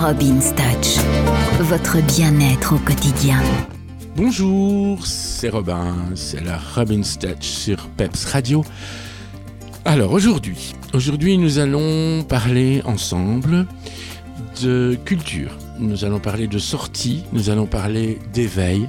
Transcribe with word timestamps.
Robin's 0.00 0.54
Touch, 0.54 0.96
votre 1.60 2.00
bien-être 2.16 2.74
au 2.74 2.78
quotidien. 2.78 3.38
Bonjour, 4.16 5.04
c'est 5.06 5.50
Robin, 5.50 5.94
c'est 6.14 6.42
la 6.42 6.56
Robin's 6.56 7.18
Touch 7.18 7.42
sur 7.42 7.86
Peps 7.98 8.24
Radio. 8.24 8.64
Alors 9.84 10.12
aujourd'hui, 10.12 10.74
aujourd'hui 10.94 11.36
nous 11.36 11.58
allons 11.58 12.22
parler 12.22 12.80
ensemble 12.86 13.66
de 14.62 14.96
culture. 15.04 15.50
Nous 15.78 16.06
allons 16.06 16.18
parler 16.18 16.46
de 16.46 16.58
sortie, 16.58 17.24
nous 17.34 17.50
allons 17.50 17.66
parler 17.66 18.20
d'éveil. 18.32 18.88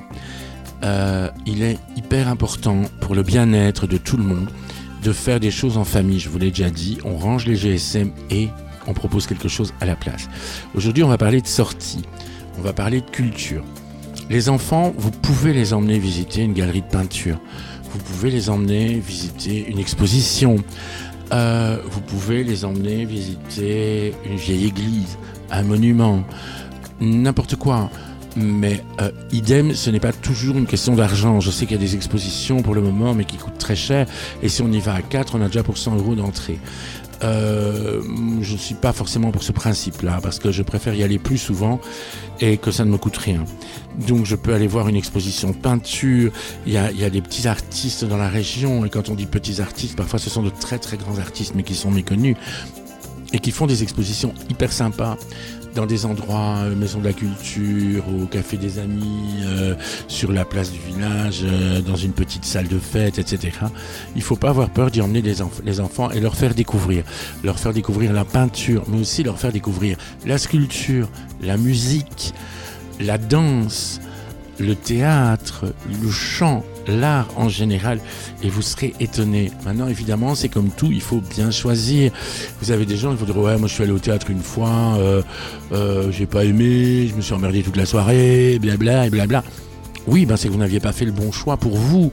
Euh, 0.86 1.28
il 1.46 1.62
est 1.62 1.78
hyper 1.98 2.30
important 2.30 2.84
pour 3.02 3.16
le 3.16 3.24
bien-être 3.24 3.86
de 3.86 3.98
tout 3.98 4.16
le 4.16 4.24
monde 4.24 4.50
de 5.04 5.12
faire 5.12 5.42
des 5.42 5.52
choses 5.52 5.78
en 5.78 5.84
famille. 5.84 6.22
Je 6.22 6.30
vous 6.30 6.38
l'ai 6.40 6.52
déjà 6.52 6.70
dit, 6.70 7.00
on 7.04 7.18
range 7.18 7.48
les 7.48 7.58
GSM 7.58 8.12
et 8.30 8.48
on 8.88 8.94
propose 8.94 9.28
quelque 9.28 9.48
chose 9.48 9.74
à 9.82 9.86
la 9.86 9.96
place. 9.96 10.28
Aujourd'hui, 10.76 11.04
on 11.04 11.10
va 11.10 11.18
parler 11.18 11.42
de 11.42 11.48
sortie. 11.48 12.02
On 12.58 12.62
va 12.62 12.74
parler 12.74 13.02
de 13.02 13.10
culture. 13.10 13.64
Les 14.30 14.50
enfants, 14.50 14.94
vous 14.98 15.12
pouvez 15.12 15.54
les 15.54 15.74
emmener 15.74 16.00
visiter 16.00 16.42
une 16.42 16.54
galerie 16.54 16.82
de 16.82 16.88
peinture. 16.88 17.38
Vous 17.92 18.00
pouvez 18.00 18.32
les 18.32 18.50
emmener 18.50 19.00
visiter 19.00 19.66
une 19.68 19.80
exposition. 19.80 20.58
Euh, 21.34 21.78
vous 21.90 22.02
pouvez 22.02 22.44
les 22.44 22.66
emmener 22.66 23.06
visiter 23.06 24.14
une 24.26 24.36
vieille 24.36 24.68
église, 24.68 25.18
un 25.50 25.64
monument, 25.64 26.24
n'importe 27.00 27.56
quoi. 27.56 27.90
Mais 28.36 28.84
euh, 29.02 29.12
idem, 29.32 29.74
ce 29.74 29.90
n'est 29.90 30.00
pas 30.00 30.14
toujours 30.14 30.58
une 30.58 30.66
question 30.66 30.96
d'argent. 30.96 31.40
Je 31.40 31.52
sais 31.52 31.66
qu'il 31.66 31.76
y 31.76 31.80
a 31.80 31.84
des 31.84 31.96
expositions 31.96 32.62
pour 32.62 32.76
le 32.76 32.82
moment, 32.82 33.14
mais 33.14 33.26
qui 33.26 33.38
coûtent 33.38 33.58
très 33.58 33.76
cher. 33.76 34.08
Et 34.42 34.50
si 34.50 34.62
on 34.62 34.72
y 34.72 34.80
va 34.80 34.94
à 34.94 35.02
4, 35.02 35.36
on 35.36 35.42
a 35.42 35.48
déjà 35.48 35.64
pour 35.64 35.78
100 35.78 35.98
euros 35.98 36.16
d'entrée. 36.16 36.60
Euh, 37.24 38.02
je 38.42 38.54
ne 38.54 38.58
suis 38.58 38.76
pas 38.76 38.94
forcément 38.94 39.32
pour 39.32 39.44
ce 39.44 39.52
principe-là, 39.52 40.20
parce 40.24 40.40
que 40.40 40.52
je 40.52 40.64
préfère 40.64 40.96
y 40.96 41.04
aller 41.04 41.20
plus 41.20 41.38
souvent 41.38 41.80
et 42.40 42.58
que 42.58 42.72
ça 42.72 42.84
ne 42.84 42.90
me 42.90 42.98
coûte 42.98 43.18
rien. 43.18 43.46
Donc 44.08 44.26
je 44.26 44.36
peux 44.36 44.54
aller 44.54 44.68
voir 44.68 44.88
une 44.88 44.96
exposition 44.96 45.54
peinture, 45.54 46.32
il 46.66 46.74
y 46.74 46.78
a, 46.78 46.92
il 46.92 47.00
y 47.00 47.04
a 47.04 47.10
des 47.12 47.22
petits 47.22 47.48
artistes 47.48 48.06
dans 48.06 48.18
la 48.18 48.30
région, 48.30 48.86
et 48.86 48.90
quand 48.90 49.10
on 49.10 49.14
dit 49.14 49.28
petits 49.28 49.62
artistes, 49.62 49.96
parfois 49.96 50.18
ce 50.18 50.30
sont 50.30 50.42
de 50.42 50.50
très 50.50 50.80
très 50.80 50.98
grands 50.98 51.20
artistes, 51.20 51.54
mais 51.56 51.64
qui 51.64 51.76
sont 51.76 51.92
méconnus, 51.92 52.36
et 53.34 53.40
qui 53.40 53.52
font 53.52 53.68
des 53.68 53.84
expositions 53.84 54.34
hyper 54.50 54.72
sympas 54.72 55.18
dans 55.76 55.86
des 55.86 56.06
endroits, 56.06 56.58
euh, 56.64 56.76
Maison 56.76 57.00
de 57.00 57.06
la 57.06 57.14
Culture, 57.14 58.04
au 58.10 58.26
Café 58.26 58.58
des 58.58 58.80
Amis, 58.80 59.42
euh, 59.44 59.76
sur 60.08 60.32
la 60.32 60.46
place 60.46 60.72
du 60.72 60.80
village, 60.80 61.42
euh, 61.44 61.82
dans 61.82 61.96
une 61.96 62.12
petite 62.12 62.46
salle 62.46 62.68
de 62.68 62.80
fête, 62.80 63.20
etc. 63.20 63.52
Il 64.16 64.22
faut 64.22 64.36
pas 64.36 64.50
avoir 64.50 64.70
peur 64.70 64.92
d'y 64.92 65.02
emmener 65.02 65.22
les, 65.22 65.36
les 65.64 65.80
enfants 65.80 66.12
et 66.12 66.20
leur 66.20 66.36
faire 66.36 66.54
découvrir. 66.54 67.04
Leur 67.44 67.58
faire 67.60 67.74
découvrir 67.74 68.14
la 68.14 68.26
peinture, 68.26 68.84
mais 68.88 69.00
aussi 69.00 69.24
leur 69.24 69.40
faire 69.40 69.52
découvrir 69.52 69.98
la 70.26 70.38
sculpture, 70.38 71.08
la 71.42 71.58
musique, 71.58 72.34
la 73.00 73.18
danse, 73.18 74.02
le 74.60 74.76
théâtre, 74.76 75.66
le 76.04 76.10
chant, 76.10 76.64
l'art 76.88 77.28
en 77.36 77.50
général, 77.50 78.00
et 78.44 78.50
vous 78.50 78.62
serez 78.62 78.94
étonné. 79.00 79.52
Maintenant, 79.66 79.88
évidemment, 79.88 80.36
c'est 80.36 80.50
comme 80.50 80.70
tout, 80.70 80.90
il 80.92 81.02
faut 81.02 81.22
bien 81.22 81.52
choisir. 81.52 82.12
Vous 82.62 82.72
avez 82.72 82.86
des 82.86 82.98
gens 82.98 83.12
qui 83.12 83.18
vont 83.18 83.26
dire 83.26 83.38
ouais, 83.38 83.58
moi 83.58 83.68
je 83.68 83.74
suis 83.74 83.84
allé 83.84 83.92
au 83.92 84.00
théâtre 84.00 84.30
une 84.30 84.42
fois, 84.42 84.96
euh, 84.98 85.22
euh, 85.72 86.12
j'ai 86.12 86.26
pas 86.26 86.46
aimé, 86.46 87.08
je 87.08 87.16
me 87.16 87.22
suis 87.22 87.34
emmerdé 87.34 87.64
toute 87.64 87.78
la 87.78 87.86
soirée, 87.86 88.60
blabla 88.60 89.08
et 89.08 89.10
blabla. 89.10 89.44
Oui, 90.08 90.26
ben 90.26 90.36
c'est 90.36 90.48
que 90.48 90.54
vous 90.54 90.60
n'aviez 90.60 90.80
pas 90.80 90.94
fait 90.94 91.06
le 91.06 91.12
bon 91.12 91.32
choix 91.32 91.58
pour 91.58 91.78
vous. 91.78 92.12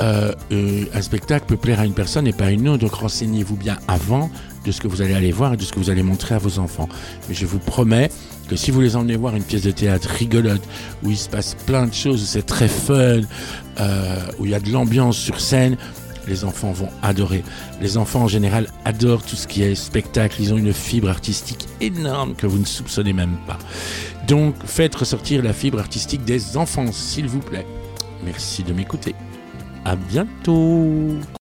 Euh, 0.00 0.32
euh, 0.52 0.84
un 0.92 1.02
spectacle 1.02 1.46
peut 1.46 1.56
plaire 1.56 1.80
à 1.80 1.86
une 1.86 1.94
personne 1.94 2.26
et 2.26 2.32
pas 2.32 2.46
à 2.46 2.50
une 2.50 2.68
autre, 2.68 2.82
donc 2.82 2.94
renseignez-vous 2.94 3.56
bien 3.56 3.78
avant 3.86 4.30
de 4.64 4.72
ce 4.72 4.80
que 4.80 4.88
vous 4.88 5.00
allez 5.00 5.14
aller 5.14 5.30
voir 5.30 5.54
et 5.54 5.56
de 5.56 5.62
ce 5.62 5.72
que 5.72 5.78
vous 5.78 5.90
allez 5.90 6.02
montrer 6.02 6.34
à 6.34 6.38
vos 6.38 6.58
enfants. 6.58 6.88
Mais 7.28 7.34
je 7.34 7.46
vous 7.46 7.58
promets 7.58 8.10
que 8.50 8.56
si 8.56 8.72
vous 8.72 8.80
les 8.80 8.96
emmenez 8.96 9.14
voir 9.14 9.36
une 9.36 9.44
pièce 9.44 9.62
de 9.62 9.70
théâtre 9.70 10.08
rigolote, 10.08 10.66
où 11.04 11.10
il 11.10 11.16
se 11.16 11.28
passe 11.28 11.54
plein 11.66 11.86
de 11.86 11.94
choses, 11.94 12.20
où 12.20 12.26
c'est 12.26 12.44
très 12.44 12.66
fun, 12.66 13.20
euh, 13.78 14.16
où 14.40 14.44
il 14.44 14.50
y 14.50 14.54
a 14.54 14.60
de 14.60 14.70
l'ambiance 14.72 15.16
sur 15.16 15.40
scène, 15.40 15.76
les 16.26 16.44
enfants 16.44 16.72
vont 16.72 16.88
adorer. 17.00 17.44
Les 17.80 17.96
enfants 17.96 18.22
en 18.22 18.28
général 18.28 18.66
adorent 18.84 19.22
tout 19.22 19.36
ce 19.36 19.46
qui 19.46 19.62
est 19.62 19.76
spectacle, 19.76 20.36
ils 20.40 20.52
ont 20.52 20.58
une 20.58 20.72
fibre 20.72 21.08
artistique 21.08 21.68
énorme 21.80 22.34
que 22.34 22.48
vous 22.48 22.58
ne 22.58 22.64
soupçonnez 22.64 23.12
même 23.12 23.36
pas. 23.46 23.58
Donc 24.26 24.56
faites 24.64 24.96
ressortir 24.96 25.44
la 25.44 25.52
fibre 25.52 25.78
artistique 25.78 26.24
des 26.24 26.56
enfants, 26.56 26.90
s'il 26.90 27.28
vous 27.28 27.38
plaît. 27.38 27.66
Merci 28.24 28.64
de 28.64 28.72
m'écouter. 28.72 29.14
À 29.84 29.94
bientôt 29.94 31.20